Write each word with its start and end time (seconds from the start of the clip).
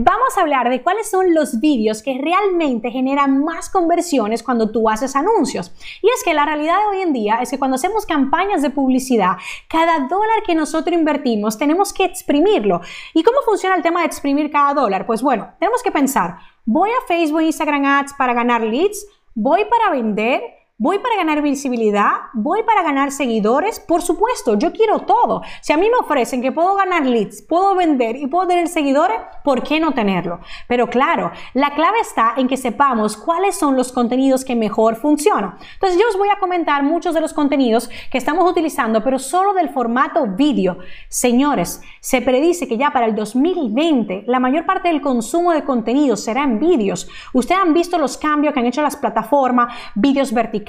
Vamos 0.00 0.38
a 0.38 0.42
hablar 0.42 0.70
de 0.70 0.80
cuáles 0.80 1.10
son 1.10 1.34
los 1.34 1.58
vídeos 1.58 2.04
que 2.04 2.20
realmente 2.22 2.92
generan 2.92 3.42
más 3.42 3.68
conversiones 3.68 4.44
cuando 4.44 4.70
tú 4.70 4.88
haces 4.88 5.16
anuncios. 5.16 5.72
Y 6.02 6.06
es 6.06 6.22
que 6.22 6.34
la 6.34 6.44
realidad 6.44 6.76
de 6.78 6.86
hoy 6.86 7.02
en 7.02 7.12
día 7.12 7.40
es 7.42 7.50
que 7.50 7.58
cuando 7.58 7.74
hacemos 7.74 8.06
campañas 8.06 8.62
de 8.62 8.70
publicidad, 8.70 9.38
cada 9.68 10.06
dólar 10.06 10.44
que 10.46 10.54
nosotros 10.54 10.96
invertimos 10.96 11.58
tenemos 11.58 11.92
que 11.92 12.04
exprimirlo. 12.04 12.80
¿Y 13.12 13.24
cómo 13.24 13.38
funciona 13.44 13.74
el 13.74 13.82
tema 13.82 14.02
de 14.02 14.06
exprimir 14.06 14.52
cada 14.52 14.72
dólar? 14.72 15.04
Pues 15.04 15.20
bueno, 15.20 15.50
tenemos 15.58 15.82
que 15.82 15.90
pensar, 15.90 16.36
¿voy 16.64 16.90
a 16.90 17.06
Facebook, 17.08 17.42
Instagram 17.42 17.84
Ads 17.84 18.14
para 18.16 18.34
ganar 18.34 18.62
leads? 18.62 19.04
¿Voy 19.34 19.64
para 19.64 19.90
vender? 19.90 20.57
¿Voy 20.80 21.00
para 21.00 21.16
ganar 21.16 21.42
visibilidad? 21.42 22.12
¿Voy 22.34 22.62
para 22.62 22.84
ganar 22.84 23.10
seguidores? 23.10 23.80
Por 23.80 24.00
supuesto, 24.00 24.56
yo 24.56 24.72
quiero 24.72 25.00
todo. 25.00 25.42
Si 25.60 25.72
a 25.72 25.76
mí 25.76 25.90
me 25.90 25.96
ofrecen 25.96 26.40
que 26.40 26.52
puedo 26.52 26.76
ganar 26.76 27.04
leads, 27.04 27.42
puedo 27.42 27.74
vender 27.74 28.14
y 28.14 28.28
puedo 28.28 28.46
tener 28.46 28.68
seguidores, 28.68 29.18
¿por 29.42 29.64
qué 29.64 29.80
no 29.80 29.90
tenerlo? 29.90 30.38
Pero 30.68 30.88
claro, 30.88 31.32
la 31.52 31.74
clave 31.74 31.98
está 32.00 32.34
en 32.36 32.46
que 32.46 32.56
sepamos 32.56 33.16
cuáles 33.16 33.58
son 33.58 33.74
los 33.74 33.90
contenidos 33.90 34.44
que 34.44 34.54
mejor 34.54 34.94
funcionan. 34.94 35.56
Entonces 35.74 35.98
yo 35.98 36.06
os 36.08 36.16
voy 36.16 36.28
a 36.28 36.38
comentar 36.38 36.84
muchos 36.84 37.12
de 37.12 37.22
los 37.22 37.34
contenidos 37.34 37.90
que 38.08 38.18
estamos 38.18 38.48
utilizando, 38.48 39.02
pero 39.02 39.18
solo 39.18 39.54
del 39.54 39.70
formato 39.70 40.28
vídeo. 40.28 40.78
Señores, 41.08 41.82
se 41.98 42.22
predice 42.22 42.68
que 42.68 42.78
ya 42.78 42.92
para 42.92 43.06
el 43.06 43.16
2020 43.16 44.26
la 44.28 44.38
mayor 44.38 44.64
parte 44.64 44.86
del 44.86 45.00
consumo 45.00 45.50
de 45.50 45.64
contenido 45.64 46.16
será 46.16 46.44
en 46.44 46.60
vídeos. 46.60 47.08
Ustedes 47.32 47.60
han 47.60 47.74
visto 47.74 47.98
los 47.98 48.16
cambios 48.16 48.54
que 48.54 48.60
han 48.60 48.66
hecho 48.66 48.80
las 48.80 48.96
plataformas, 48.96 49.74
vídeos 49.96 50.32
verticales 50.32 50.67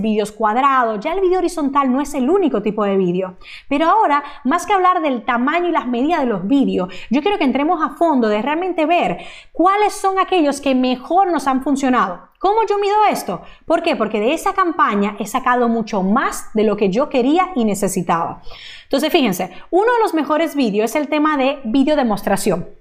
vídeos 0.00 0.32
cuadrados, 0.32 1.00
ya 1.00 1.12
el 1.12 1.20
vídeo 1.20 1.38
horizontal 1.38 1.92
no 1.92 2.00
es 2.00 2.14
el 2.14 2.28
único 2.28 2.62
tipo 2.62 2.84
de 2.84 2.96
vídeo. 2.96 3.36
Pero 3.68 3.86
ahora, 3.86 4.22
más 4.44 4.66
que 4.66 4.72
hablar 4.72 5.00
del 5.02 5.24
tamaño 5.24 5.68
y 5.68 5.72
las 5.72 5.86
medidas 5.86 6.20
de 6.20 6.26
los 6.26 6.46
vídeos, 6.46 6.92
yo 7.10 7.22
quiero 7.22 7.38
que 7.38 7.44
entremos 7.44 7.80
a 7.82 7.90
fondo 7.90 8.28
de 8.28 8.42
realmente 8.42 8.86
ver 8.86 9.18
cuáles 9.52 9.94
son 9.94 10.18
aquellos 10.18 10.60
que 10.60 10.74
mejor 10.74 11.30
nos 11.30 11.46
han 11.46 11.62
funcionado. 11.62 12.28
¿Cómo 12.38 12.66
yo 12.68 12.78
mido 12.78 12.96
esto? 13.10 13.42
¿Por 13.64 13.82
qué? 13.82 13.96
Porque 13.96 14.20
de 14.20 14.34
esa 14.34 14.52
campaña 14.52 15.16
he 15.18 15.26
sacado 15.26 15.68
mucho 15.68 16.02
más 16.02 16.50
de 16.52 16.64
lo 16.64 16.76
que 16.76 16.90
yo 16.90 17.08
quería 17.08 17.50
y 17.54 17.64
necesitaba. 17.64 18.42
Entonces, 18.82 19.10
fíjense, 19.10 19.50
uno 19.70 19.90
de 19.92 20.02
los 20.02 20.12
mejores 20.12 20.54
vídeos 20.54 20.90
es 20.90 20.96
el 20.96 21.08
tema 21.08 21.36
de 21.36 21.60
video 21.64 21.96
demostración. 21.96 22.75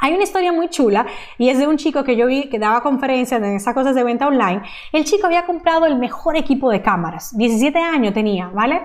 Hay 0.00 0.14
una 0.14 0.22
historia 0.22 0.52
muy 0.52 0.68
chula 0.68 1.06
y 1.36 1.50
es 1.50 1.58
de 1.58 1.66
un 1.66 1.76
chico 1.76 2.04
que 2.04 2.16
yo 2.16 2.26
vi 2.26 2.48
que 2.48 2.58
daba 2.58 2.82
conferencias 2.82 3.42
en 3.42 3.56
esas 3.56 3.74
cosas 3.74 3.94
de 3.94 4.04
venta 4.04 4.26
online. 4.26 4.62
El 4.92 5.04
chico 5.04 5.26
había 5.26 5.44
comprado 5.44 5.84
el 5.86 5.96
mejor 5.96 6.36
equipo 6.36 6.70
de 6.70 6.80
cámaras, 6.80 7.36
17 7.36 7.78
años 7.78 8.14
tenía, 8.14 8.48
¿vale? 8.48 8.82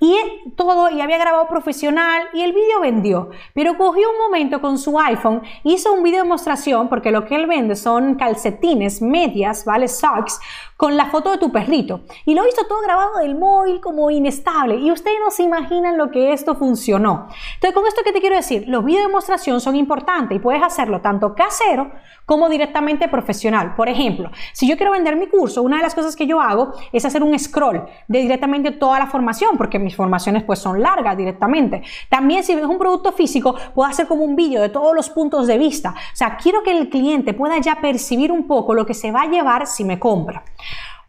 Y 0.00 0.16
todo, 0.56 0.90
y 0.90 1.00
había 1.00 1.18
grabado 1.18 1.46
profesional 1.46 2.24
y 2.32 2.42
el 2.42 2.52
vídeo 2.52 2.80
vendió. 2.80 3.30
Pero 3.54 3.76
cogió 3.78 4.10
un 4.10 4.18
momento 4.18 4.60
con 4.60 4.78
su 4.78 4.98
iPhone, 4.98 5.42
hizo 5.62 5.92
un 5.92 6.02
video 6.02 6.24
demostración, 6.24 6.88
porque 6.88 7.10
lo 7.10 7.24
que 7.24 7.36
él 7.36 7.46
vende 7.46 7.76
son 7.76 8.16
calcetines, 8.16 9.00
medias, 9.00 9.64
¿vale? 9.64 9.88
Socks, 9.88 10.40
con 10.76 10.96
la 10.96 11.06
foto 11.06 11.30
de 11.30 11.38
tu 11.38 11.52
perrito. 11.52 12.00
Y 12.24 12.34
lo 12.34 12.46
hizo 12.48 12.66
todo 12.66 12.80
grabado 12.82 13.18
del 13.18 13.36
móvil 13.36 13.80
como 13.80 14.10
inestable. 14.10 14.76
Y 14.76 14.90
ustedes 14.90 15.18
no 15.24 15.30
se 15.30 15.44
imaginan 15.44 15.96
lo 15.96 16.10
que 16.10 16.32
esto 16.32 16.56
funcionó. 16.56 17.28
Entonces, 17.54 17.74
con 17.74 17.86
esto 17.86 18.02
que 18.04 18.12
te 18.12 18.20
quiero 18.20 18.36
decir, 18.36 18.64
los 18.66 18.84
videos 18.84 19.04
de 19.04 19.08
demostración 19.08 19.60
son 19.60 19.76
importantes 19.76 20.36
y 20.36 20.40
puedes 20.54 20.72
hacerlo 20.72 21.00
tanto 21.00 21.34
casero 21.34 21.90
como 22.26 22.48
directamente 22.48 23.08
profesional. 23.08 23.74
Por 23.74 23.88
ejemplo, 23.88 24.30
si 24.52 24.68
yo 24.68 24.76
quiero 24.76 24.92
vender 24.92 25.16
mi 25.16 25.26
curso, 25.26 25.62
una 25.62 25.78
de 25.78 25.82
las 25.82 25.96
cosas 25.96 26.14
que 26.14 26.28
yo 26.28 26.40
hago 26.40 26.72
es 26.92 27.04
hacer 27.04 27.24
un 27.24 27.36
scroll 27.36 27.84
de 28.06 28.20
directamente 28.20 28.70
toda 28.70 29.00
la 29.00 29.08
formación, 29.08 29.58
porque 29.58 29.80
mis 29.80 29.96
formaciones 29.96 30.44
pues 30.44 30.60
son 30.60 30.80
largas 30.80 31.16
directamente. 31.16 31.82
También 32.08 32.44
si 32.44 32.52
es 32.52 32.64
un 32.64 32.78
producto 32.78 33.10
físico, 33.10 33.56
puedo 33.74 33.90
hacer 33.90 34.06
como 34.06 34.22
un 34.22 34.36
vídeo 34.36 34.62
de 34.62 34.68
todos 34.68 34.94
los 34.94 35.10
puntos 35.10 35.48
de 35.48 35.58
vista. 35.58 35.90
O 35.90 36.16
sea, 36.16 36.36
quiero 36.36 36.62
que 36.62 36.70
el 36.70 36.88
cliente 36.88 37.34
pueda 37.34 37.58
ya 37.58 37.80
percibir 37.80 38.30
un 38.30 38.46
poco 38.46 38.74
lo 38.74 38.86
que 38.86 38.94
se 38.94 39.10
va 39.10 39.22
a 39.22 39.26
llevar 39.26 39.66
si 39.66 39.82
me 39.82 39.98
compra. 39.98 40.44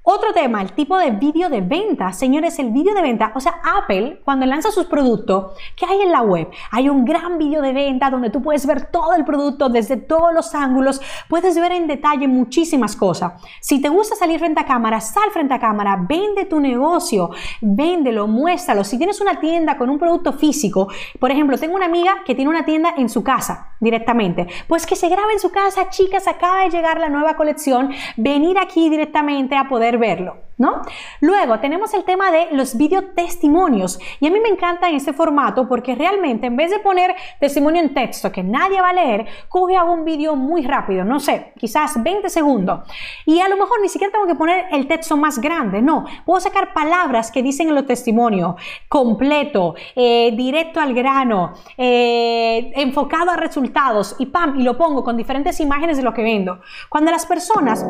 Otro 0.07 0.33
tema, 0.33 0.61
el 0.61 0.73
tipo 0.73 0.99
de 0.99 1.09
vídeo 1.09 1.49
de 1.49 1.61
venta. 1.61 2.13
Señores, 2.13 2.59
el 2.59 2.69
vídeo 2.69 2.93
de 2.93 3.01
venta, 3.01 3.31
o 3.33 3.39
sea, 3.39 3.59
Apple 3.63 4.21
cuando 4.23 4.45
lanza 4.45 4.69
sus 4.69 4.85
productos, 4.85 5.53
¿qué 5.75 5.87
hay 5.87 5.99
en 6.01 6.11
la 6.11 6.21
web? 6.21 6.47
Hay 6.69 6.89
un 6.89 7.05
gran 7.05 7.39
vídeo 7.39 7.59
de 7.63 7.73
venta 7.73 8.11
donde 8.11 8.29
tú 8.29 8.39
puedes 8.39 8.67
ver 8.67 8.91
todo 8.91 9.15
el 9.15 9.25
producto 9.25 9.67
desde 9.67 9.97
todos 9.97 10.31
los 10.31 10.53
ángulos, 10.53 11.01
puedes 11.27 11.59
ver 11.59 11.71
en 11.71 11.87
detalle 11.87 12.27
muchísimas 12.27 12.95
cosas. 12.95 13.41
Si 13.61 13.81
te 13.81 13.89
gusta 13.89 14.15
salir 14.15 14.37
frente 14.37 14.61
a 14.61 14.65
cámara, 14.65 15.01
sal 15.01 15.31
frente 15.31 15.55
a 15.55 15.59
cámara, 15.59 16.05
vende 16.07 16.45
tu 16.45 16.59
negocio, 16.59 17.31
véndelo, 17.61 18.27
muéstralo. 18.27 18.83
Si 18.83 18.99
tienes 18.99 19.19
una 19.21 19.39
tienda 19.39 19.75
con 19.75 19.89
un 19.89 19.97
producto 19.97 20.33
físico, 20.33 20.87
por 21.19 21.31
ejemplo, 21.31 21.57
tengo 21.57 21.73
una 21.73 21.87
amiga 21.87 22.17
que 22.27 22.35
tiene 22.35 22.51
una 22.51 22.63
tienda 22.63 22.93
en 22.95 23.09
su 23.09 23.23
casa 23.23 23.71
directamente, 23.79 24.45
pues 24.67 24.85
que 24.85 24.95
se 24.95 25.09
grabe 25.09 25.33
en 25.33 25.39
su 25.39 25.49
casa, 25.49 25.89
chicas, 25.89 26.27
acaba 26.27 26.61
de 26.61 26.69
llegar 26.69 26.99
la 26.99 27.09
nueva 27.09 27.35
colección, 27.35 27.89
venir 28.17 28.59
aquí 28.59 28.87
directamente 28.91 29.55
a 29.55 29.67
poder 29.67 29.94
verlo. 29.97 30.45
¿No? 30.57 30.83
Luego 31.19 31.59
tenemos 31.59 31.93
el 31.93 32.05
tema 32.05 32.31
de 32.31 32.47
los 32.51 32.77
video 32.77 33.07
testimonios 33.13 33.99
y 34.21 34.27
a 34.27 34.31
mí 34.31 34.39
me 34.39 34.47
encanta 34.47 34.87
en 34.87 34.95
este 34.95 35.11
formato 35.11 35.67
porque 35.67 35.95
realmente 35.95 36.47
en 36.47 36.55
vez 36.55 36.71
de 36.71 36.79
poner 36.79 37.13
testimonio 37.41 37.81
en 37.81 37.93
texto 37.93 38.31
que 38.31 38.41
nadie 38.41 38.79
va 38.79 38.91
a 38.91 38.93
leer, 38.93 39.25
coge 39.49 39.75
un 39.83 40.05
vídeo 40.05 40.37
muy 40.37 40.65
rápido, 40.65 41.03
no 41.03 41.19
sé, 41.19 41.51
quizás 41.57 42.01
20 42.01 42.29
segundos 42.29 42.87
y 43.25 43.41
a 43.41 43.49
lo 43.49 43.57
mejor 43.57 43.81
ni 43.81 43.89
siquiera 43.89 44.13
tengo 44.13 44.27
que 44.27 44.35
poner 44.35 44.67
el 44.71 44.87
texto 44.87 45.17
más 45.17 45.39
grande, 45.39 45.81
no, 45.81 46.05
puedo 46.25 46.39
sacar 46.39 46.73
palabras 46.73 47.31
que 47.31 47.43
dicen 47.43 47.67
en 47.67 47.75
los 47.75 47.85
testimonios, 47.85 48.55
completo, 48.87 49.75
eh, 49.95 50.31
directo 50.35 50.79
al 50.79 50.93
grano, 50.93 51.53
eh, 51.77 52.71
enfocado 52.75 53.31
a 53.31 53.35
resultados 53.35 54.15
y 54.19 54.27
pam, 54.27 54.59
y 54.59 54.63
lo 54.63 54.77
pongo 54.77 55.03
con 55.03 55.17
diferentes 55.17 55.59
imágenes 55.59 55.97
de 55.97 56.03
lo 56.03 56.13
que 56.13 56.23
vendo. 56.23 56.61
Cuando 56.89 57.11
las 57.11 57.25
personas 57.25 57.85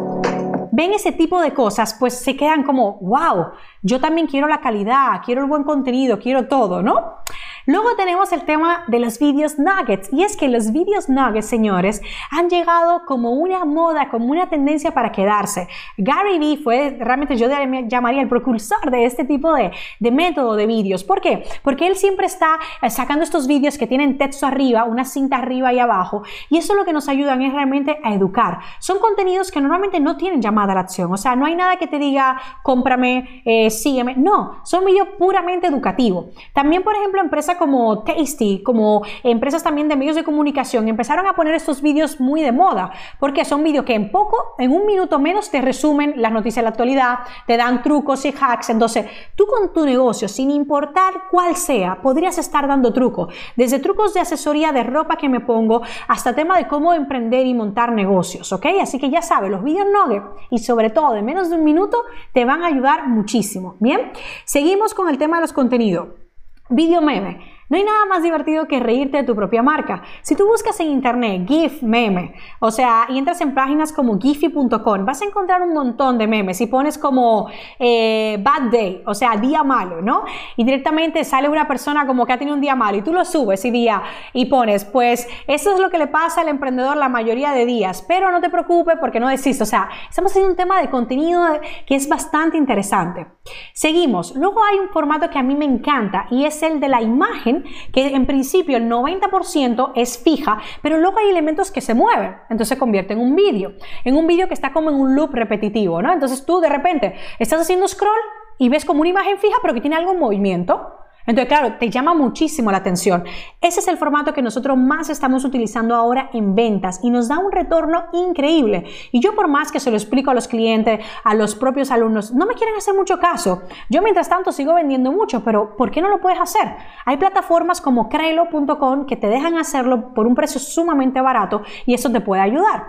ven 0.76 0.94
ese 0.94 1.14
tipo 1.14 1.40
de 1.42 1.54
cosas, 1.54 1.96
pues 1.98 2.14
se 2.14 2.36
quedan 2.36 2.64
como, 2.64 3.00
wow, 3.00 3.52
yo 3.82 4.02
también 4.02 4.28
quiero 4.28 4.48
la 4.48 4.60
calidad, 4.60 5.22
quiero 5.24 5.42
el 5.42 5.48
buen 5.48 5.64
contenido, 5.64 6.20
quiero 6.20 6.48
todo, 6.48 6.82
¿no? 6.82 7.20
Luego 7.68 7.96
tenemos 7.96 8.32
el 8.32 8.44
tema 8.44 8.84
de 8.88 9.00
los 9.00 9.18
videos 9.18 9.58
nuggets. 9.58 10.12
Y 10.14 10.24
es 10.24 10.38
que 10.38 10.48
los 10.48 10.72
videos 10.72 11.10
nuggets, 11.10 11.48
señores, 11.48 12.02
han 12.30 12.50
llegado 12.50 13.06
como 13.06 13.32
una 13.32 13.66
moda, 13.66 14.10
como 14.10 14.28
una 14.28 14.50
tendencia 14.50 14.92
para 14.92 15.12
quedarse. 15.12 15.68
Gary 15.98 16.38
Vee 16.38 16.58
fue 16.58 16.96
realmente, 17.00 17.38
yo 17.38 17.48
llamaría 17.88 18.22
el 18.22 18.30
precursor 18.30 18.92
de 18.92 19.06
este 19.06 19.26
tipo 19.26 19.54
de, 19.54 19.72
de 20.00 20.12
método 20.12 20.56
de 20.56 20.68
vídeos. 20.68 21.04
¿Por 21.04 21.22
qué? 21.22 21.44
Porque 21.64 21.88
él 21.88 21.96
siempre 21.96 22.28
está 22.28 22.60
eh, 22.82 22.90
sacando 22.90 23.24
estos 23.24 23.48
vídeos 23.48 23.78
que 23.78 23.88
tienen 23.88 24.18
texto 24.18 24.46
arriba, 24.46 24.84
una 24.84 25.06
cinta 25.06 25.38
arriba 25.38 25.74
y 25.74 25.80
abajo. 25.80 26.24
Y 26.50 26.58
eso 26.58 26.76
lo 26.76 26.86
que 26.86 26.94
nos 26.94 27.10
ayudan 27.10 27.42
es 27.42 27.52
realmente 27.52 28.00
a 28.04 28.14
educar. 28.14 28.60
Son 28.80 29.00
contenidos 29.00 29.52
que 29.52 29.60
normalmente 29.60 30.00
no 30.00 30.18
tienen 30.18 30.42
llamada 30.42 30.74
a 30.74 30.76
la 30.76 30.82
acción. 30.82 31.12
O 31.12 31.18
sea, 31.18 31.36
no 31.36 31.46
hay 31.46 31.56
nada 31.56 31.78
que 31.78 31.88
te 31.88 31.98
diga, 31.98 32.40
cómprame, 32.62 33.42
eh, 33.46 33.72
sígueme. 33.72 34.16
No, 34.16 34.60
son 34.64 34.86
vídeos 34.86 35.08
puramente 35.18 35.68
educativos. 35.68 36.28
También, 36.54 36.84
por 36.84 36.96
ejemplo, 36.96 37.22
empresas 37.22 37.55
como 37.56 38.04
Tasty, 38.04 38.62
como 38.64 39.04
empresas 39.24 39.64
también 39.64 39.88
de 39.88 39.96
medios 39.96 40.16
de 40.16 40.24
comunicación, 40.24 40.88
empezaron 40.88 41.28
a 41.28 41.34
poner 41.34 41.56
estos 41.56 41.82
vídeos 41.82 42.20
muy 42.20 42.42
de 42.42 42.52
moda, 42.52 42.92
porque 43.20 43.46
son 43.46 43.64
vídeos 43.64 43.86
que 43.86 43.94
en 43.94 44.12
poco, 44.12 44.56
en 44.58 44.72
un 44.72 44.86
minuto 44.86 45.20
menos, 45.20 45.50
te 45.50 45.62
resumen 45.62 46.14
las 46.18 46.32
noticias 46.32 46.58
de 46.58 46.64
la 46.64 46.70
actualidad, 46.70 47.20
te 47.48 47.58
dan 47.58 47.82
trucos 47.82 48.26
y 48.26 48.34
hacks. 48.40 48.70
Entonces, 48.70 49.06
tú 49.36 49.46
con 49.46 49.74
tu 49.74 49.86
negocio, 49.86 50.28
sin 50.28 50.52
importar 50.52 51.26
cuál 51.32 51.56
sea, 51.56 52.02
podrías 52.02 52.38
estar 52.38 52.68
dando 52.68 52.94
trucos, 52.94 53.34
desde 53.56 53.80
trucos 53.80 54.14
de 54.14 54.20
asesoría 54.20 54.72
de 54.72 54.84
ropa 54.84 55.18
que 55.18 55.30
me 55.30 55.40
pongo 55.40 55.82
hasta 56.08 56.34
tema 56.34 56.58
de 56.58 56.68
cómo 56.68 56.94
emprender 56.94 57.46
y 57.46 57.54
montar 57.54 57.92
negocios, 57.92 58.52
¿ok? 58.52 58.66
Así 58.82 59.00
que 59.00 59.10
ya 59.10 59.22
sabes, 59.22 59.52
los 59.52 59.64
vídeos 59.64 59.88
nugget 59.92 60.24
y 60.50 60.60
sobre 60.60 60.90
todo 60.90 61.14
de 61.14 61.22
menos 61.22 61.50
de 61.50 61.56
un 61.56 61.64
minuto 61.64 62.04
te 62.34 62.46
van 62.46 62.64
a 62.64 62.68
ayudar 62.68 63.08
muchísimo. 63.08 63.76
Bien, 63.80 64.12
seguimos 64.46 64.94
con 64.94 65.10
el 65.10 65.18
tema 65.18 65.38
de 65.38 65.42
los 65.42 65.54
contenidos. 65.54 66.25
Video 66.70 67.00
meme. 67.00 67.55
No 67.68 67.78
hay 67.78 67.84
nada 67.84 68.06
más 68.06 68.22
divertido 68.22 68.68
que 68.68 68.80
reírte 68.80 69.18
de 69.18 69.24
tu 69.24 69.36
propia 69.36 69.64
marca. 69.64 70.04
Si 70.22 70.36
tú 70.36 70.46
buscas 70.46 70.80
en 70.80 70.88
internet 70.88 71.48
GIF 71.48 71.82
meme, 71.82 72.36
o 72.60 72.70
sea, 72.70 73.08
y 73.10 73.18
entras 73.18 73.42
en 73.42 73.56
páginas 73.56 73.92
como 73.92 74.20
giphy.com, 74.20 75.06
vas 75.06 75.22
a 75.24 75.26
encontrar 75.26 75.64
un 75.64 75.74
montón 75.74 76.20
de 76.20 76.28
memes 76.28 76.62
y 76.62 76.68
pones 76.68 76.98
como 77.00 77.50
eh, 77.80 78.38
bad 78.42 78.70
day, 78.72 79.02
o 79.08 79.16
sea, 79.16 79.36
día 79.38 79.64
malo, 79.64 80.02
¿no? 80.02 80.26
Y 80.58 80.64
directamente 80.64 81.24
sale 81.24 81.50
una 81.50 81.68
persona 81.68 82.06
como 82.06 82.28
que 82.28 82.34
ha 82.34 82.38
tenido 82.38 82.56
un 82.56 82.62
día 82.62 82.76
malo 82.76 82.98
y 82.98 83.02
tú 83.02 83.12
lo 83.12 83.26
subes 83.26 83.66
y 83.66 83.72
día 83.72 84.04
y 84.34 84.46
pones, 84.46 84.86
pues 84.86 85.28
eso 85.48 85.74
es 85.74 85.80
lo 85.80 85.90
que 85.90 85.98
le 85.98 86.08
pasa 86.08 86.42
al 86.42 86.50
emprendedor 86.50 86.98
la 86.98 87.10
mayoría 87.10 87.52
de 87.52 87.66
días, 87.66 88.06
pero 88.08 88.30
no 88.32 88.42
te 88.42 88.50
preocupes 88.52 88.98
porque 89.00 89.20
no 89.20 89.28
desiste. 89.28 89.64
O 89.64 89.68
sea, 89.68 89.90
estamos 90.08 90.32
haciendo 90.32 90.52
un 90.52 90.56
tema 90.56 90.82
de 90.82 90.90
contenido 90.92 91.44
que 91.88 91.96
es 91.96 92.08
bastante 92.08 92.58
interesante. 92.58 93.26
Seguimos. 93.74 94.36
Luego 94.36 94.64
hay 94.64 94.78
un 94.78 94.90
formato 94.90 95.30
que 95.30 95.40
a 95.40 95.44
mí 95.44 95.56
me 95.56 95.66
encanta 95.66 96.28
y 96.30 96.46
es 96.46 96.62
el 96.62 96.80
de 96.80 96.90
la 96.90 97.02
imagen 97.02 97.55
que 97.94 98.08
en 98.08 98.26
principio 98.26 98.78
el 98.78 98.90
90% 98.90 99.92
es 99.96 100.18
fija, 100.18 100.60
pero 100.82 100.98
luego 100.98 101.20
hay 101.20 101.30
elementos 101.30 101.72
que 101.72 101.82
se 101.82 101.94
mueven, 101.94 102.36
entonces 102.50 102.70
se 102.70 102.78
convierte 102.78 103.14
en 103.14 103.20
un 103.20 103.36
vídeo, 103.36 103.74
en 104.04 104.16
un 104.16 104.28
vídeo 104.28 104.48
que 104.48 104.54
está 104.54 104.74
como 104.74 104.90
en 104.90 104.96
un 104.96 105.16
loop 105.16 105.34
repetitivo, 105.34 106.02
¿no? 106.02 106.12
Entonces 106.12 106.46
tú 106.46 106.60
de 106.60 106.70
repente 106.70 107.16
estás 107.40 107.62
haciendo 107.62 107.88
scroll 107.88 108.12
y 108.58 108.70
ves 108.70 108.86
como 108.86 109.02
una 109.02 109.10
imagen 109.10 109.38
fija, 109.38 109.58
pero 109.62 109.74
que 109.74 109.82
tiene 109.82 109.96
algo 109.96 110.14
en 110.14 110.20
movimiento. 110.20 111.05
Entonces, 111.28 111.48
claro, 111.48 111.78
te 111.80 111.90
llama 111.90 112.14
muchísimo 112.14 112.72
la 112.72 112.78
atención. 112.78 113.24
Ese 113.62 113.80
es 113.80 113.88
el 113.88 113.98
formato 113.98 114.34
que 114.34 114.42
nosotros 114.42 114.78
más 114.78 115.10
estamos 115.10 115.44
utilizando 115.44 115.96
ahora 115.96 116.30
en 116.34 116.56
ventas 116.56 117.00
y 117.04 117.10
nos 117.10 117.28
da 117.28 117.40
un 117.40 117.52
retorno 117.52 118.06
increíble. 118.14 118.86
Y 119.12 119.20
yo 119.20 119.36
por 119.36 119.48
más 119.48 119.72
que 119.72 119.80
se 119.80 119.90
lo 119.90 119.98
explico 119.98 120.32
a 120.32 120.34
los 120.34 120.48
clientes, 120.48 121.04
a 121.24 121.34
los 121.34 121.56
propios 121.56 121.92
alumnos, 121.92 122.34
no 122.34 122.46
me 122.46 122.54
quieren 122.54 122.76
hacer 122.76 122.94
mucho 122.94 123.20
caso. 123.20 123.64
Yo 123.90 124.02
mientras 124.02 124.30
tanto 124.30 124.52
sigo 124.52 124.76
vendiendo 124.76 125.12
mucho, 125.12 125.44
pero 125.44 125.76
¿por 125.76 125.92
qué 125.92 126.02
no 126.02 126.10
lo 126.10 126.22
puedes 126.22 126.40
hacer? 126.40 126.76
Hay 127.06 127.18
plataformas 127.18 127.82
como 127.82 128.10
Crelo.com 128.10 129.06
que 129.06 129.16
te 129.16 129.28
dejan 129.28 129.58
hacerlo 129.58 130.14
por 130.14 130.28
un 130.28 130.36
precio 130.36 130.60
sumamente 130.60 131.22
barato 131.22 131.62
y 131.86 131.94
eso 131.94 132.12
te 132.12 132.22
puede 132.22 132.42
ayudar. 132.42 132.86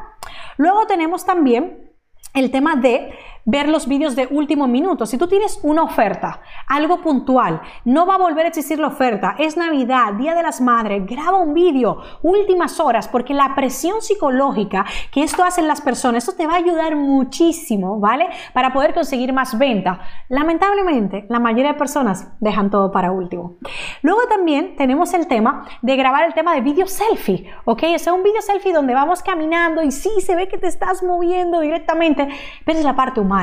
Luego 0.56 0.86
tenemos 0.86 1.24
también 1.24 1.92
el 2.34 2.50
tema 2.50 2.76
de 2.76 3.12
ver 3.46 3.69
los 3.69 3.87
vídeos 3.87 4.16
de 4.16 4.26
último 4.28 4.66
minuto. 4.66 5.06
Si 5.06 5.16
tú 5.16 5.28
tienes 5.28 5.60
una 5.62 5.84
oferta, 5.84 6.40
algo 6.66 7.00
puntual, 7.00 7.62
no 7.84 8.04
va 8.04 8.16
a 8.16 8.19
volver 8.19 8.44
a 8.44 8.48
existir 8.48 8.81
la 8.81 8.88
oferta, 8.88 9.37
es 9.38 9.56
Navidad, 9.56 10.14
Día 10.14 10.34
de 10.34 10.43
las 10.43 10.60
Madres, 10.60 11.06
graba 11.06 11.38
un 11.38 11.54
vídeo, 11.54 12.02
últimas 12.22 12.81
horas, 12.81 13.06
porque 13.06 13.34
la 13.34 13.54
presión 13.54 14.02
psicológica 14.02 14.84
que 15.12 15.22
esto 15.22 15.44
hace 15.44 15.60
en 15.60 15.69
las 15.69 15.81
personas, 15.81 16.25
esto 16.25 16.37
te 16.37 16.48
va 16.48 16.54
a 16.54 16.56
ayudar 16.56 16.96
muchísimo, 16.96 18.00
¿vale? 18.00 18.26
Para 18.52 18.72
poder 18.72 18.93
conseguir 18.93 19.32
más 19.32 19.56
venta. 19.56 20.00
Lamentablemente, 20.28 21.25
la 21.28 21.38
mayoría 21.38 21.72
de 21.72 21.78
personas 21.78 22.32
dejan 22.40 22.69
todo 22.69 22.90
para 22.90 23.12
último. 23.12 23.58
Luego 24.02 24.22
también 24.28 24.75
tenemos 24.75 25.14
el 25.14 25.28
tema 25.28 25.64
de 25.82 25.94
grabar 25.94 26.25
el 26.25 26.34
tema 26.34 26.52
de 26.52 26.62
vídeo 26.62 26.88
selfie, 26.88 27.49
¿ok? 27.64 27.84
O 27.94 27.99
sea, 28.00 28.12
un 28.12 28.25
vídeo 28.25 28.42
selfie 28.42 28.72
donde 28.72 28.92
vamos 28.92 29.22
caminando 29.22 29.84
y 29.84 29.92
sí 29.92 30.10
se 30.20 30.34
ve 30.34 30.49
que 30.49 30.58
te 30.58 30.66
estás 30.66 31.04
moviendo 31.04 31.60
directamente, 31.60 32.28
pero 32.64 32.81
es 32.81 32.84
la 32.84 32.96
parte 32.96 33.20
humana 33.20 33.35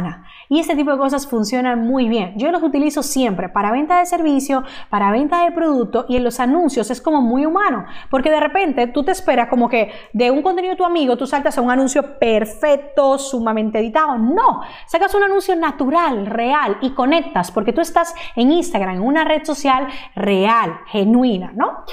y 0.50 0.60
ese 0.60 0.75
tipo 0.75 0.92
de 0.92 0.98
cosas 0.98 1.28
funcionan 1.28 1.88
muy 1.88 2.10
bien. 2.10 2.34
Yo 2.38 2.51
los 2.51 2.63
utilizo 2.63 3.04
siempre 3.04 3.50
para 3.50 3.72
venta 3.72 4.00
de 4.00 4.06
servicio, 4.06 4.63
para 4.90 5.12
venta 5.12 5.44
de 5.44 5.51
producto 5.51 6.06
y 6.07 6.16
en 6.16 6.24
los 6.24 6.40
anuncios 6.40 6.90
es 6.92 7.01
como 7.01 7.22
muy 7.22 7.45
humano. 7.45 7.86
Porque 8.10 8.30
de 8.30 8.40
repente 8.40 8.88
tú 8.88 9.04
te 9.04 9.12
esperas 9.12 9.50
como 9.50 9.69
que 9.69 9.92
de 10.13 10.31
un 10.31 10.42
contenido 10.42 10.74
de 10.74 10.78
tu 10.78 10.86
amigo 10.86 11.18
tú 11.18 11.28
saltas 11.28 11.57
a 11.57 11.62
un 11.62 11.72
anuncio 11.72 12.19
perfecto, 12.19 13.18
sumamente 13.18 13.80
editado. 13.80 14.18
No, 14.18 14.62
sacas 14.88 15.13
un 15.16 15.24
anuncio 15.24 15.56
natural, 15.56 16.25
real 16.25 16.78
y 16.81 16.92
conectas 16.92 17.51
porque 17.51 17.74
tú 17.74 17.81
estás 17.81 18.13
en 18.36 18.51
Instagram, 18.51 18.96
en 18.96 19.01
una 19.01 19.24
red 19.24 19.44
social 19.44 19.88
real, 20.16 20.80
genuina, 20.88 21.51
¿no? 21.56 21.84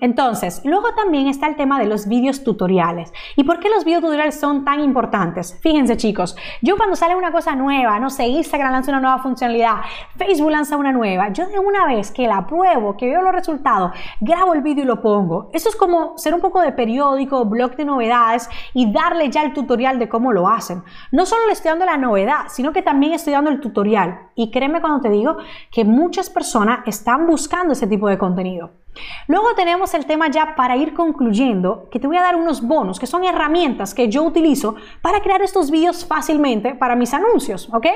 Entonces, 0.00 0.62
luego 0.64 0.94
también 0.94 1.28
está 1.28 1.46
el 1.46 1.56
tema 1.56 1.78
de 1.78 1.86
los 1.86 2.06
vídeos 2.08 2.44
tutoriales. 2.44 3.12
¿Y 3.36 3.44
por 3.44 3.60
qué 3.60 3.68
los 3.68 3.84
vídeos 3.84 4.02
tutoriales 4.02 4.38
son 4.38 4.64
tan 4.64 4.80
importantes? 4.80 5.58
Fíjense 5.60 5.96
chicos, 5.96 6.36
yo 6.62 6.76
cuando 6.76 6.96
sale 6.96 7.14
una 7.20 7.32
cosa 7.32 7.54
nueva, 7.54 8.00
no 8.00 8.10
sé, 8.10 8.26
Instagram 8.26 8.72
lanza 8.72 8.90
una 8.90 9.00
nueva 9.00 9.18
funcionalidad, 9.18 9.76
Facebook 10.16 10.50
lanza 10.50 10.76
una 10.76 10.90
nueva, 10.90 11.28
yo 11.28 11.46
de 11.46 11.58
una 11.58 11.86
vez 11.86 12.10
que 12.10 12.26
la 12.26 12.46
pruebo, 12.46 12.96
que 12.96 13.06
veo 13.06 13.22
los 13.22 13.32
resultados, 13.32 13.92
grabo 14.20 14.54
el 14.54 14.62
vídeo 14.62 14.84
y 14.84 14.86
lo 14.86 15.00
pongo. 15.00 15.50
Eso 15.52 15.68
es 15.68 15.76
como 15.76 16.16
ser 16.16 16.34
un 16.34 16.40
poco 16.40 16.60
de 16.60 16.72
periódico, 16.72 17.44
blog 17.44 17.76
de 17.76 17.84
novedades 17.84 18.48
y 18.72 18.90
darle 18.90 19.30
ya 19.30 19.42
el 19.42 19.52
tutorial 19.52 19.98
de 19.98 20.08
cómo 20.08 20.32
lo 20.32 20.48
hacen. 20.48 20.82
No 21.12 21.26
solo 21.26 21.46
le 21.46 21.52
estoy 21.52 21.70
dando 21.70 21.84
la 21.84 21.98
novedad, 21.98 22.46
sino 22.48 22.72
que 22.72 22.82
también 22.82 23.12
estoy 23.12 23.34
dando 23.34 23.50
el 23.50 23.60
tutorial. 23.60 24.30
Y 24.34 24.50
créeme 24.50 24.80
cuando 24.80 25.00
te 25.00 25.10
digo 25.10 25.36
que 25.70 25.84
muchas 25.84 26.30
personas 26.30 26.80
están 26.86 27.26
buscando 27.26 27.74
ese 27.74 27.86
tipo 27.86 28.08
de 28.08 28.18
contenido. 28.18 28.79
Luego 29.28 29.54
tenemos 29.54 29.94
el 29.94 30.06
tema 30.06 30.28
ya 30.30 30.54
para 30.56 30.76
ir 30.76 30.94
concluyendo, 30.94 31.88
que 31.90 32.00
te 32.00 32.06
voy 32.06 32.16
a 32.16 32.22
dar 32.22 32.36
unos 32.36 32.62
bonos, 32.62 32.98
que 32.98 33.06
son 33.06 33.24
herramientas 33.24 33.94
que 33.94 34.08
yo 34.08 34.22
utilizo 34.22 34.74
para 35.02 35.20
crear 35.20 35.42
estos 35.42 35.70
vídeos 35.70 36.04
fácilmente 36.04 36.74
para 36.74 36.96
mis 36.96 37.14
anuncios, 37.14 37.68
¿ok? 37.72 37.86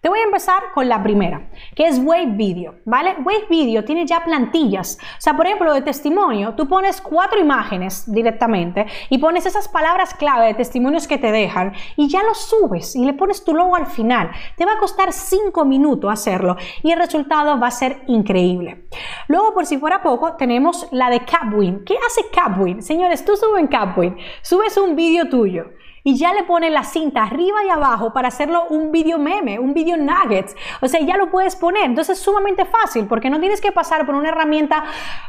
Te 0.00 0.08
voy 0.08 0.20
a 0.20 0.26
empezar 0.26 0.62
con 0.74 0.88
la 0.88 1.02
primera, 1.02 1.50
que 1.74 1.88
es 1.88 1.98
Wave 1.98 2.36
Video, 2.36 2.76
¿vale? 2.84 3.16
Wave 3.18 3.46
Video 3.50 3.84
tiene 3.84 4.06
ya 4.06 4.22
plantillas. 4.22 4.96
O 5.00 5.20
sea, 5.20 5.36
por 5.36 5.44
ejemplo, 5.44 5.74
de 5.74 5.82
testimonio, 5.82 6.54
tú 6.54 6.68
pones 6.68 7.00
cuatro 7.00 7.40
imágenes 7.40 8.04
directamente 8.06 8.86
y 9.10 9.18
pones 9.18 9.44
esas 9.44 9.66
palabras 9.66 10.14
clave 10.14 10.46
de 10.46 10.54
testimonios 10.54 11.08
que 11.08 11.18
te 11.18 11.32
dejan 11.32 11.72
y 11.96 12.08
ya 12.08 12.22
los 12.22 12.38
subes 12.38 12.94
y 12.94 13.04
le 13.04 13.12
pones 13.12 13.42
tu 13.42 13.52
logo 13.54 13.74
al 13.74 13.86
final. 13.86 14.30
Te 14.56 14.64
va 14.64 14.74
a 14.74 14.78
costar 14.78 15.12
cinco 15.12 15.64
minutos 15.64 16.12
hacerlo 16.12 16.56
y 16.84 16.92
el 16.92 16.98
resultado 17.00 17.58
va 17.58 17.66
a 17.66 17.72
ser 17.72 18.02
increíble. 18.06 18.86
Luego, 19.26 19.52
por 19.52 19.66
si 19.66 19.78
fuera 19.78 20.00
poco, 20.00 20.34
tenemos 20.34 20.86
la 20.92 21.10
de 21.10 21.24
Capwin. 21.24 21.84
¿Qué 21.84 21.96
hace 22.06 22.30
Capwin? 22.32 22.84
Señores, 22.84 23.24
tú 23.24 23.36
subes 23.36 23.62
en 23.62 23.66
Capwin, 23.66 24.16
subes 24.42 24.76
un 24.76 24.94
vídeo 24.94 25.28
tuyo 25.28 25.64
y 26.08 26.16
ya 26.16 26.32
le 26.32 26.42
pones 26.42 26.72
la 26.72 26.84
cinta 26.84 27.24
arriba 27.24 27.62
y 27.66 27.68
abajo 27.68 28.14
para 28.14 28.28
hacerlo 28.28 28.64
un 28.70 28.92
video 28.92 29.18
meme, 29.18 29.58
un 29.58 29.74
video 29.74 29.98
nuggets. 29.98 30.56
O 30.80 30.88
sea, 30.88 31.00
ya 31.00 31.18
lo 31.18 31.30
puedes 31.30 31.54
poner. 31.54 31.84
Entonces 31.84 32.16
es 32.16 32.24
sumamente 32.24 32.64
fácil 32.64 33.04
porque 33.06 33.28
no 33.28 33.40
tienes 33.40 33.60
que 33.60 33.72
pasar 33.72 34.06
por 34.06 34.14
una 34.14 34.30
herramienta 34.30 34.84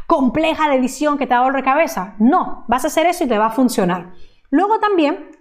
compleja 0.07 0.69
de 0.69 0.77
edición 0.77 1.17
que 1.17 1.27
te 1.27 1.33
da 1.33 1.41
dolor 1.41 1.65
cabeza. 1.65 2.15
No, 2.17 2.63
vas 2.69 2.85
a 2.85 2.87
hacer 2.87 3.07
eso 3.07 3.25
y 3.25 3.27
te 3.27 3.37
va 3.37 3.47
a 3.47 3.49
funcionar. 3.49 4.13
Luego 4.51 4.79
también 4.79 5.31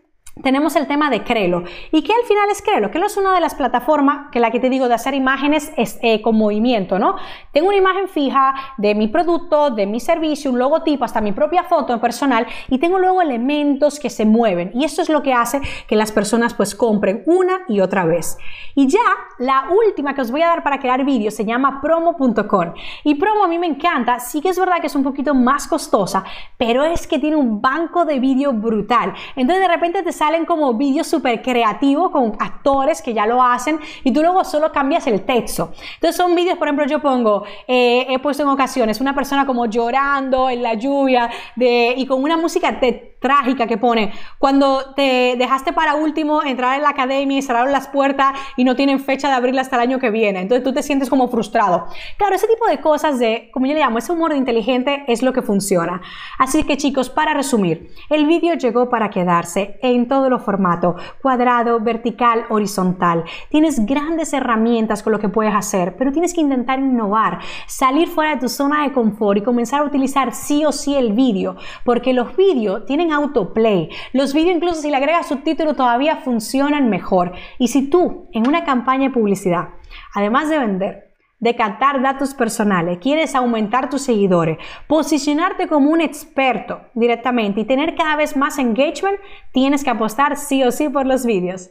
tenemos 0.43 0.77
el 0.77 0.87
tema 0.87 1.11
de 1.11 1.23
Crelo. 1.23 1.65
¿Y 1.93 2.03
qué 2.03 2.13
al 2.13 2.27
final 2.27 2.49
es 2.51 2.63
Crelo? 2.63 2.91
Crelo 2.91 3.07
es 3.07 3.17
una 3.17 3.35
de 3.35 3.41
las 3.41 3.55
plataformas 3.55 4.31
que 4.31 4.41
la 4.41 4.51
que 4.51 4.61
te 4.61 4.71
digo 4.71 4.89
de 4.89 4.95
hacer 4.95 5.15
imágenes 5.15 5.73
es, 5.77 5.99
eh, 6.03 6.23
con 6.23 6.37
movimiento, 6.37 6.99
¿no? 6.99 7.17
Tengo 7.53 7.69
una 7.69 7.77
imagen 7.77 8.09
fija 8.09 8.55
de 8.77 8.95
mi 8.95 9.09
producto, 9.09 9.71
de 9.71 9.87
mi 9.87 10.01
servicio, 10.01 10.51
un 10.51 10.59
logotipo, 10.59 11.05
hasta 11.05 11.21
mi 11.21 11.33
propia 11.33 11.65
foto 11.65 12.01
personal 12.01 12.47
y 12.69 12.79
tengo 12.79 12.99
luego 12.99 13.23
elementos 13.23 13.99
que 13.99 14.11
se 14.11 14.25
mueven 14.25 14.71
y 14.75 14.85
eso 14.85 15.03
es 15.03 15.09
lo 15.09 15.23
que 15.23 15.33
hace 15.33 15.61
que 15.87 15.97
las 15.97 16.13
personas 16.13 16.55
pues 16.55 16.75
compren 16.75 17.23
una 17.27 17.61
y 17.69 17.81
otra 17.81 18.05
vez. 18.05 18.39
Y 18.75 18.87
ya 18.89 19.01
la 19.39 19.69
última 19.71 20.15
que 20.15 20.21
os 20.21 20.31
voy 20.31 20.43
a 20.43 20.49
dar 20.49 20.63
para 20.63 20.79
crear 20.79 21.05
vídeos 21.05 21.35
se 21.35 21.45
llama 21.45 21.81
promo.com 21.81 22.75
y 23.05 23.15
promo 23.15 23.45
a 23.45 23.49
mí 23.49 23.59
me 23.59 23.67
encanta, 23.67 24.21
sí 24.21 24.41
que 24.41 24.51
es 24.51 24.59
verdad 24.59 24.81
que 24.81 24.89
es 24.89 24.95
un 24.95 25.03
poquito 25.03 25.35
más 25.35 25.67
costosa, 25.67 26.25
pero 26.57 26.85
es 26.85 27.07
que 27.07 27.19
tiene 27.19 27.37
un 27.37 27.61
banco 27.61 28.05
de 28.05 28.21
vídeo 28.21 28.53
brutal. 28.53 29.15
Entonces 29.37 29.67
de 29.67 29.69
repente 29.69 30.03
te 30.03 30.13
sale 30.13 30.28
salen 30.29 30.45
como 30.45 30.75
vídeos 30.75 31.07
súper 31.07 31.41
creativos 31.41 32.11
con 32.11 32.35
actores 32.39 33.01
que 33.01 33.15
ya 33.15 33.25
lo 33.25 33.43
hacen 33.43 33.81
y 34.05 34.13
tú 34.13 34.21
luego 34.21 34.45
solo 34.45 34.71
cambias 34.73 35.07
el 35.07 35.25
texto. 35.25 35.73
Entonces 35.95 36.17
son 36.17 36.35
vídeos, 36.35 36.59
por 36.59 36.69
ejemplo, 36.69 36.87
yo 36.87 37.01
pongo, 37.01 37.45
eh, 37.67 38.07
he 38.11 38.19
puesto 38.19 38.43
en 38.43 38.51
ocasiones 38.51 39.01
una 39.01 39.15
persona 39.15 39.47
como 39.47 39.65
llorando 39.65 40.51
en 40.51 40.63
la 40.63 40.75
lluvia 40.75 41.31
de, 41.57 41.95
y 41.97 42.05
con 42.05 42.23
una 42.23 42.37
música 42.37 42.73
de 42.73 43.17
trágica 43.21 43.67
que 43.67 43.79
pone, 43.79 44.13
cuando 44.39 44.95
te 44.95 45.37
dejaste 45.39 45.73
para 45.73 45.95
último 45.95 46.43
entrar 46.43 46.77
en 46.77 46.83
la 46.83 46.91
academia 46.91 47.39
y 47.39 47.43
cerraron 47.43 47.73
las 47.73 47.89
puertas 47.89 48.39
y 48.57 48.65
no 48.65 48.77
tienen 48.77 49.01
fecha 49.01 49.29
de 49.29 49.35
abrirla 49.35 49.61
hasta 49.61 49.77
el 49.77 49.83
año 49.83 49.99
que 49.99 50.11
viene, 50.11 50.41
entonces 50.41 50.65
tú 50.65 50.73
te 50.73 50.83
sientes 50.83 51.09
como 51.09 51.29
frustrado. 51.29 51.87
Claro, 52.17 52.35
ese 52.35 52.47
tipo 52.47 52.67
de 52.69 52.81
cosas 52.81 53.19
de, 53.19 53.51
como 53.53 53.67
yo 53.67 53.75
le 53.75 53.81
llamo, 53.81 53.99
ese 53.99 54.13
humor 54.13 54.35
inteligente 54.35 55.05
es 55.07 55.23
lo 55.23 55.33
que 55.33 55.43
funciona. 55.43 56.01
Así 56.39 56.65
que 56.65 56.77
chicos, 56.77 57.11
para 57.11 57.35
resumir, 57.35 57.91
el 58.11 58.27
vídeo 58.27 58.55
llegó 58.55 58.89
para 58.89 59.11
quedarse 59.11 59.79
en 59.83 60.09
todo 60.09 60.29
los 60.31 60.43
formato, 60.43 60.97
cuadrado, 61.21 61.81
vertical, 61.81 62.47
horizontal. 62.49 63.25
Tienes 63.51 63.85
grandes 63.85 64.33
herramientas 64.33 65.03
con 65.03 65.13
lo 65.13 65.19
que 65.19 65.29
puedes 65.29 65.55
hacer, 65.55 65.97
pero 65.97 66.13
tienes 66.13 66.33
que 66.33 66.41
intentar 66.41 66.79
innovar, 66.79 67.41
salir 67.67 68.09
fuera 68.09 68.35
de 68.35 68.41
tu 68.41 68.49
zona 68.49 68.85
de 68.85 68.93
confort 68.93 69.39
y 69.39 69.43
comenzar 69.43 69.81
a 69.81 69.85
utilizar 69.85 70.35
sí 70.35 70.65
o 70.65 70.73
sí 70.73 70.95
el 70.95 71.13
vídeo, 71.13 71.57
porque 71.85 72.13
los 72.13 72.37
vídeos 72.37 72.87
tienen 72.87 73.08
autoplay. 73.13 73.91
Los 74.13 74.35
vídeos, 74.35 74.57
incluso 74.57 74.81
si 74.81 74.91
le 74.91 74.97
agregas 74.97 75.29
subtítulo, 75.29 75.75
todavía 75.75 76.17
funcionan 76.17 76.89
mejor. 76.91 77.33
Y 77.59 77.69
si 77.69 77.89
tú, 77.89 78.29
en 78.33 78.47
una 78.47 78.65
campaña 78.65 79.09
de 79.09 79.15
publicidad, 79.15 79.69
además 80.15 80.49
de 80.49 80.59
vender, 80.59 81.09
de 81.41 81.55
captar 81.55 82.03
datos 82.03 82.35
personales, 82.35 82.99
quieres 82.99 83.35
aumentar 83.35 83.91
tus 83.91 84.03
seguidores, 84.03 84.59
posicionarte 84.89 85.69
como 85.69 85.91
un 85.91 86.01
experto 86.01 86.81
directamente 86.95 87.61
y 87.61 87.65
tener 87.65 87.95
cada 87.95 88.17
vez 88.17 88.37
más 88.37 88.59
engagement, 88.59 89.21
tienes 89.53 89.85
que 89.85 89.91
apostar 89.91 90.37
sí 90.37 90.65
o 90.65 90.73
sí 90.73 90.89
por 90.89 91.07
los 91.07 91.25
vídeos. 91.25 91.71